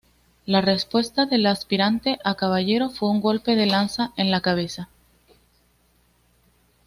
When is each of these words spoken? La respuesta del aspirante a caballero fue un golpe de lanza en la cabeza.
La 0.47 0.61
respuesta 0.61 1.27
del 1.27 1.45
aspirante 1.45 2.17
a 2.23 2.33
caballero 2.33 2.89
fue 2.89 3.11
un 3.11 3.21
golpe 3.21 3.55
de 3.55 3.67
lanza 3.67 4.13
en 4.17 4.31
la 4.31 4.41
cabeza. 4.41 4.89